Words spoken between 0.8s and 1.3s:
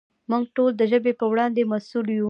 ژبې په